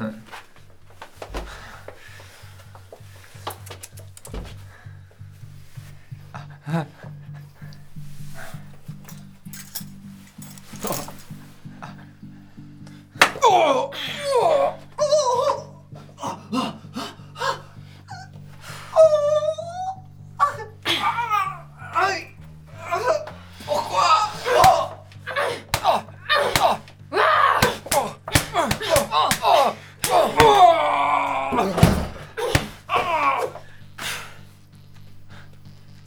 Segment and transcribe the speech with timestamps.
[0.00, 0.12] あ
[13.50, 13.90] あ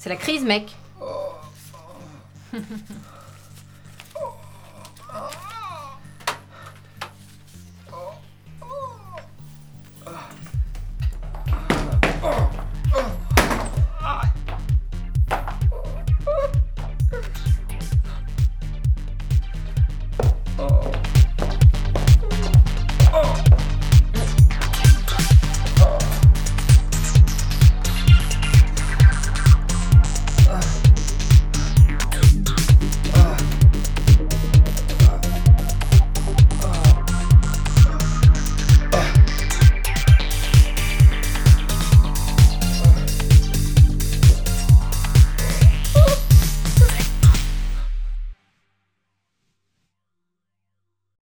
[0.04, 0.70] C'est la crise, mec.